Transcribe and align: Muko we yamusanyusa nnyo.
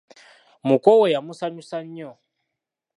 Muko 0.67 0.89
we 1.01 1.13
yamusanyusa 1.15 1.77
nnyo. 1.85 2.11